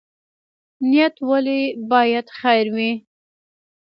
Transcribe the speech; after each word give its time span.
نیت 0.89 1.15
ولې 1.29 1.59
باید 1.91 2.27
خیر 2.39 2.65
وي؟ 2.75 2.91